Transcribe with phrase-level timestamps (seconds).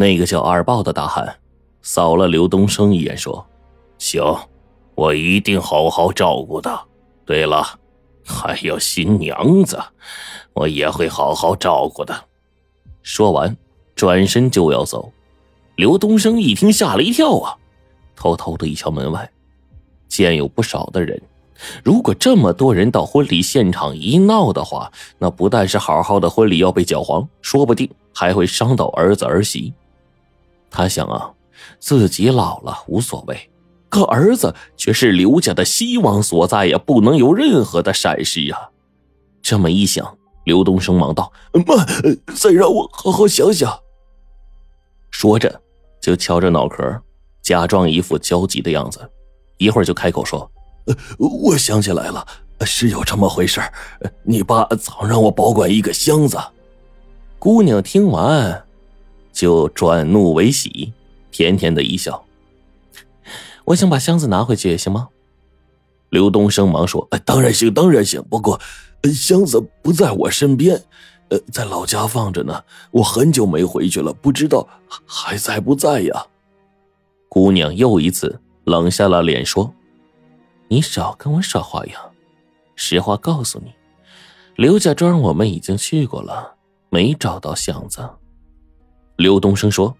[0.00, 1.40] 那个叫二豹的大汉
[1.82, 3.44] 扫了刘东升一眼，说
[3.98, 4.22] ：“行，
[4.94, 6.80] 我一定好好照顾他。
[7.26, 7.66] 对了，
[8.24, 9.76] 还有新娘子，
[10.52, 12.14] 我也会好好照顾的。”
[13.02, 13.56] 说完，
[13.96, 15.10] 转身就要走。
[15.74, 17.56] 刘东升一听，吓了一跳啊，
[18.14, 19.28] 偷偷的一瞧门外，
[20.06, 21.20] 见有不少的人。
[21.82, 29.74] 如果这么多人到婚礼现场一闹的话，那不但是好好的婚礼要被搅黄，说不定还会伤到儿子儿媳。
[30.70, 31.32] 他想啊，
[31.78, 33.50] 自己老了无所谓，
[33.88, 38.70] 可儿子却是刘家的希望所在呀，不能有任何的闪失啊。
[39.42, 41.32] 这么一想，刘东升忙道
[41.66, 41.84] ：“妈，
[42.34, 43.80] 再让我好好想想。”
[45.10, 45.60] 说着，
[46.00, 47.00] 就敲着脑壳，
[47.42, 49.10] 假装一副焦急的样子，
[49.56, 50.50] 一会儿就开口说。
[51.18, 52.26] 我想起来了，
[52.60, 53.60] 是有这么回事
[54.22, 56.38] 你爸早让我保管一个箱子。
[57.38, 58.64] 姑娘听完，
[59.38, 60.92] 就转怒为喜，
[61.30, 62.24] 甜甜的一笑。
[63.66, 65.10] 我想把箱子拿回去，行吗？
[66.10, 68.20] 刘东升忙说：“当然行，当然行。
[68.28, 68.60] 不过，
[69.14, 70.82] 箱子不在我身边，
[71.28, 72.64] 呃，在老家放着呢。
[72.90, 74.66] 我很久没回去了，不知道
[75.06, 76.26] 还在不在呀。”
[77.30, 79.72] 姑娘又一次冷下了脸，说。
[80.66, 82.10] 你少跟我耍花样，
[82.74, 83.72] 实话告诉你，
[84.56, 86.56] 刘家庄我们已经去过了，
[86.90, 88.00] 没找到箱子。
[89.18, 89.92] 刘东升说：“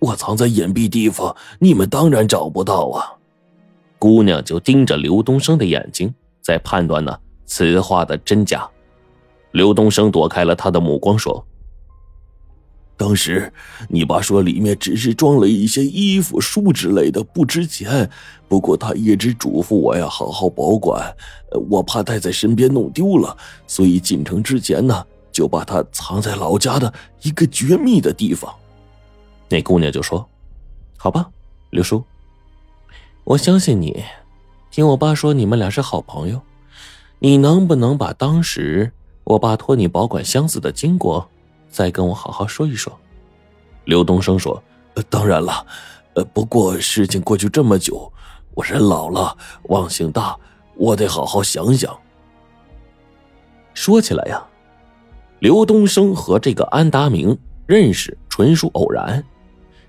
[0.00, 3.14] 我藏在隐蔽地方，你们当然找不到啊。”
[3.96, 6.12] 姑娘就盯着刘东升的眼睛，
[6.42, 8.68] 在判断呢此话的真假。
[9.52, 11.46] 刘东升躲开了他的目光，说。
[12.96, 13.50] 当时
[13.88, 18.10] 你爸说里面只是装了一些衣服、书之类的，不值钱。
[18.48, 21.14] 不过他一直嘱咐我呀，好好保管。
[21.70, 23.36] 我怕带在身边弄丢了，
[23.68, 26.92] 所以进城之前呢，就把它藏在老家的
[27.22, 28.54] 一个绝密的地方。
[29.48, 30.28] 那姑娘就说
[30.96, 31.28] ：“好吧，
[31.70, 32.04] 刘叔，
[33.24, 34.04] 我相信你。
[34.70, 36.40] 听我爸说你们俩是好朋友，
[37.18, 38.92] 你能不能把当时
[39.24, 41.28] 我爸托你保管箱子的经过？”
[41.68, 42.98] 再跟我好好说一说，
[43.84, 44.60] 刘东升说
[45.08, 45.64] ：“当然了，
[46.14, 48.12] 呃，不过事情过去这么久，
[48.54, 49.36] 我人老了，
[49.68, 50.36] 忘性大，
[50.74, 51.96] 我得好好想想。”
[53.72, 54.44] 说起来呀，
[55.40, 57.36] 刘东升和这个安达明
[57.66, 59.24] 认识纯属偶然。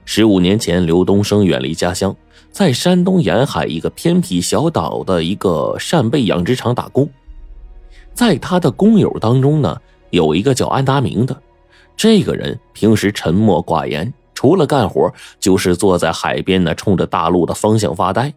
[0.05, 2.15] 十五年前，刘东升远离家乡，
[2.51, 7.07] 在山东沿海一个偏僻小岛的一个扇贝养殖场打工。
[8.13, 9.77] 在他的工友当中呢，
[10.09, 11.37] 有一个叫安达明的。
[11.97, 18.33] 这个人平时沉默寡言，除了干活就是坐在海边呢，冲着大陆的方向发呆。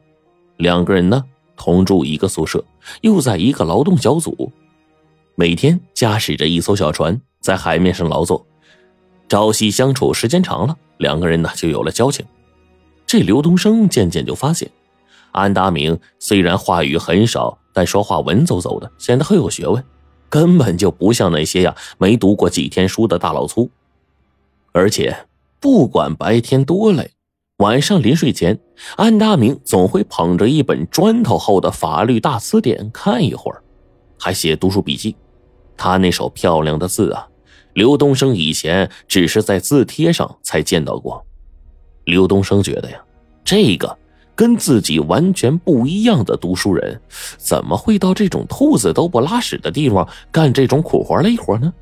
[0.57, 1.23] 两个人呢
[1.57, 2.63] 同住一个宿舍，
[3.03, 4.53] 又在一个劳动小组，
[5.37, 8.47] 每天驾驶着一艘小船在海面上劳作。
[9.28, 12.25] 朝夕相处时间长了，两个人呢就有了交情。
[13.05, 14.71] 这刘东升渐渐就发现，
[15.33, 19.83] 安达明虽然话语很少，但说话文绉绉的，显得很有学问。
[20.28, 23.71] 根本就不像那些呀没读过几天书的大老粗，
[24.72, 25.27] 而且
[25.61, 27.11] 不管白天多累，
[27.59, 28.61] 晚上临睡前，
[28.97, 33.62] 安大明总会捧着一本砖头厚的法律大词典看一会儿，
[34.19, 35.16] 还写读书笔记。
[35.77, 37.29] 他那手漂亮的字啊，
[37.75, 41.25] 刘东升以前只是在字帖上才见到过。
[42.05, 43.03] 刘东升觉得呀，
[43.45, 43.99] 这个。
[44.37, 47.01] 跟自己完全不一样的读书人，
[47.39, 51.73] 怎么会到这种兔子都不拉屎的地方干这种苦活累活呢？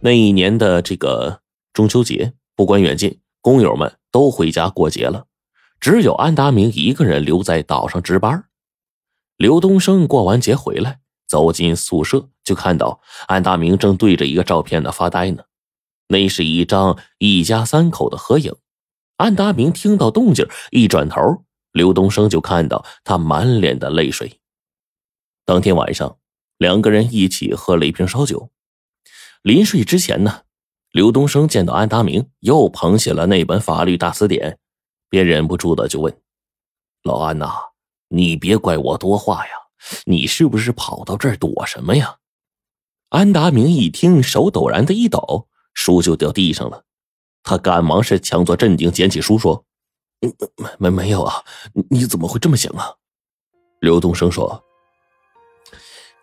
[0.00, 1.38] 那一年的这个
[1.72, 5.26] 中秋节，不管远近，工友们都回家过节了，
[5.78, 8.46] 只有安达明一个人留在岛上值班。
[9.36, 15.44] 刘东升过完节回来，走进宿舍，就看到安达明正对着一个照片呢发呆呢，
[16.08, 18.54] 那是一张一家三口的合影。
[19.16, 24.40] 安达明听到动静，一转头，刘东升就看到他满脸的泪水。
[25.44, 26.18] 当天晚上，
[26.58, 28.50] 两个人一起喝了一瓶烧酒。
[29.42, 30.42] 临睡之前呢，
[30.90, 34.58] 刘东升见到安达明又捧起了那本法律大词典，
[35.08, 36.20] 便忍不住的就问
[37.04, 37.52] ：“老安呐，
[38.08, 39.52] 你别怪我多话呀，
[40.04, 42.16] 你是不是跑到这儿躲什么呀？”
[43.10, 46.82] 安达明一听，手陡然的一抖，书就掉地上了。
[47.42, 49.64] 他赶忙是强作镇定，捡起书说
[50.56, 51.44] ：“没没没有啊，
[51.90, 52.92] 你怎么会这么想啊？”
[53.80, 54.60] 刘东升说：“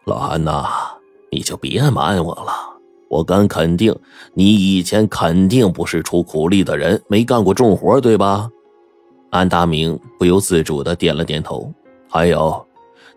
[0.05, 0.67] 老安呐，
[1.31, 2.51] 你就别瞒我了，
[3.09, 3.97] 我敢肯定，
[4.33, 8.49] 你以前肯定不是出苦力的人，没干过重活，对吧？”
[9.31, 11.73] 安达明不由自主的点了点头。
[12.09, 12.67] 还有，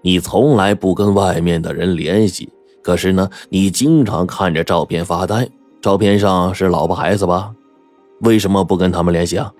[0.06, 2.48] 你从来不跟外面的人联系，
[2.80, 5.48] 可是呢，你经常看着照片发呆，
[5.82, 7.52] 照片上是老婆孩子吧？
[8.20, 9.52] 为什么不跟他们联系啊？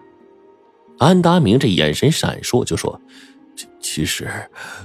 [0.98, 3.00] 安达明这眼神闪烁，就说
[3.58, 4.28] ：“其其实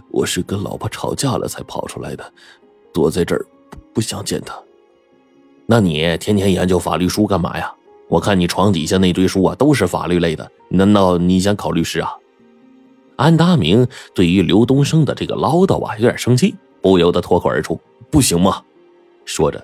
[0.10, 2.34] 我是跟老婆吵架了才跑出来的，
[2.92, 3.46] 躲在这儿
[3.94, 4.56] 不想见他。
[5.68, 7.72] 那你天天研究法律书干嘛呀？
[8.10, 10.52] 我看你床底下那堆书啊，都是法律类的。
[10.70, 12.10] 难道你想考律师啊？”
[13.22, 17.80] 安达明对于刘东升的这个唠叨啊，有点生气，不由得脱口而出
[18.10, 18.62] ：“不行吗？”
[19.24, 19.64] 说着，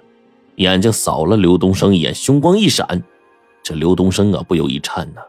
[0.57, 3.04] 眼睛扫了刘东升一眼，凶光一闪。
[3.63, 5.21] 这刘东升啊，不由一颤呢。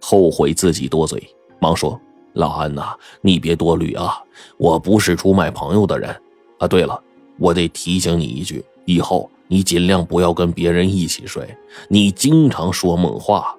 [0.00, 1.22] 后悔自己多嘴，
[1.58, 2.00] 忙说
[2.32, 4.22] ：“老安呐，你别多虑啊，
[4.56, 6.10] 我不是出卖朋友的人。
[6.58, 6.98] 啊，对了，
[7.38, 11.46] 我得提醒你一句，以后你尽量不要跟别人一起睡，
[11.88, 13.54] 你经常说梦话。”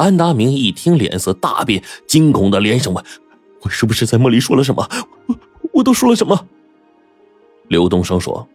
[0.00, 3.04] 安达明一听，脸色大变，惊恐的连声问
[3.60, 4.88] ：“我是不是在梦里说了什么？
[5.26, 5.36] 我
[5.74, 6.46] 我都说了什么？”
[7.68, 8.48] 刘东升说。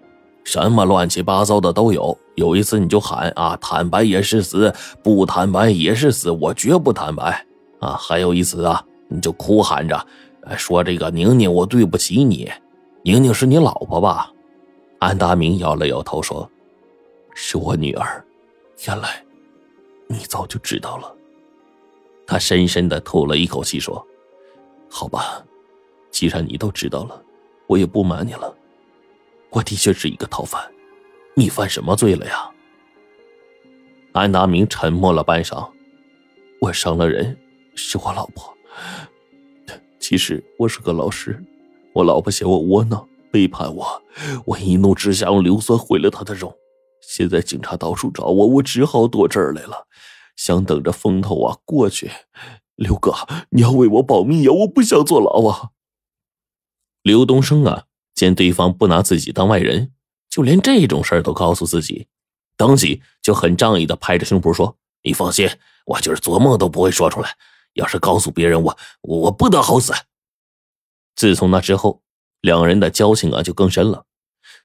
[0.44, 2.15] 什么乱七八糟的都有。
[2.36, 7.45] 有一次你就喊啊，坦白也是死，不坦白也是死，我绝不坦白
[7.80, 7.94] 啊。
[7.94, 10.06] 还有一次啊，你就哭喊着，
[10.57, 12.51] 说这个宁宁，我对不起你。
[13.03, 14.31] 宁宁是你老婆吧？
[15.00, 16.50] 安达明摇了摇头说
[17.33, 18.24] ：“是我女儿。”
[18.88, 19.24] 原来
[20.07, 21.14] 你早就知道了。
[22.27, 24.06] 他深深的吐了一口气说
[24.89, 25.45] ：“好吧，
[26.12, 27.24] 既然你都知道了，
[27.68, 28.56] 我也不瞒你了。”
[29.51, 30.62] 我的确是一个逃犯，
[31.33, 32.50] 你犯什么罪了呀？
[34.12, 35.69] 安达明沉默了半晌，
[36.60, 37.38] 我伤了人，
[37.75, 38.54] 是我老婆。
[40.00, 41.42] 其实我是个老师，
[41.94, 44.04] 我老婆嫌我窝囊，背叛我，
[44.45, 46.54] 我一怒之下用硫酸毁了她的容。
[47.01, 49.88] 现在警察到处找我，我只好躲这儿来了，
[50.35, 52.11] 想等着风头啊过去。
[52.75, 53.13] 刘哥，
[53.51, 55.71] 你要为我保密呀，我不想坐牢啊。
[57.01, 57.85] 刘东升啊。
[58.15, 59.91] 见对方不拿自己当外人，
[60.29, 62.07] 就连这种事儿都告诉自己，
[62.55, 65.49] 当即就很仗义的拍着胸脯说：“你放心，
[65.85, 67.35] 我就是做梦都不会说出来。
[67.73, 69.91] 要是告诉别人，我我不得好死。”
[71.17, 72.03] 自从那之后，
[72.39, 74.05] 两人的交情啊就更深了。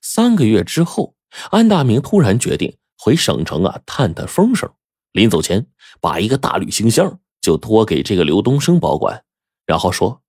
[0.01, 1.17] 三个月之后，
[1.51, 4.73] 安大明突然决定回省城啊探探风声，
[5.13, 5.67] 临走前
[6.01, 9.25] 把一个大旅行箱就托给这个刘东升保管，
[9.67, 10.21] 然后说。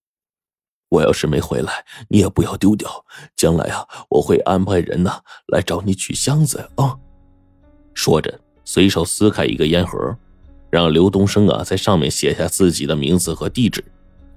[0.89, 3.05] 我要是没回来，你也不要丢掉。
[3.37, 5.09] 将来啊，我会安排人呢
[5.47, 6.97] 来找你取箱子啊。
[7.93, 9.97] 说着，随手撕开一个烟盒，
[10.69, 13.81] 让刘东升啊在上面写下自己的名字和地址，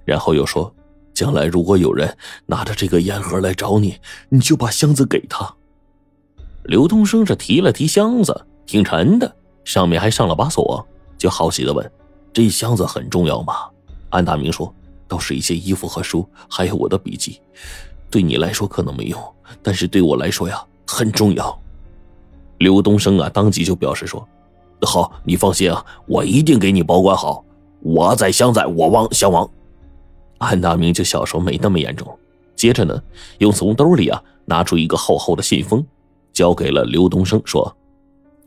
[0.05, 0.73] 然后又说：
[1.13, 3.99] 将来如果有人拿着这个烟盒来找你，
[4.29, 5.53] 你就把箱子给他。
[6.63, 11.91] 刘东升是提了提箱子，挺沉的，上面还上了把锁，就好奇的问
[12.31, 13.53] ：“这箱子很重要吗？”
[14.09, 14.73] 安大明说。
[15.07, 17.39] 都是一些衣服和书，还有我的笔记。
[18.09, 19.23] 对你来说可能没用，
[19.61, 21.55] 但是对我来说呀很重要。
[22.57, 24.27] 刘东升啊，当即就表示说
[24.81, 27.45] ：“好，你放心啊，我一定给你保管好。
[27.81, 29.47] 我在乡在，我亡相亡。”
[30.39, 32.17] 安大明就小说没那么严重。
[32.55, 32.99] 接着呢，
[33.37, 35.85] 又从兜里啊拿出一个厚厚的信封，
[36.33, 37.71] 交给了刘东升，说：“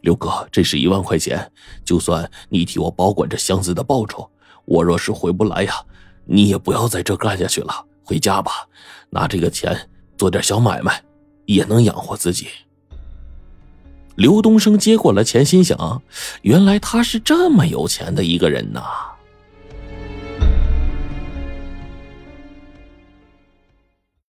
[0.01, 1.51] 刘哥，这是一万块钱，
[1.85, 4.29] 就算你替我保管这箱子的报酬。
[4.65, 5.75] 我若是回不来呀。”
[6.31, 8.53] 你也不要在这干下去了，回家吧，
[9.09, 11.03] 拿这个钱做点小买卖，
[11.47, 12.49] 也能养活自己。
[14.15, 16.03] 刘东升接过了钱，心想：
[16.43, 18.83] 原来他是这么有钱的一个人呐。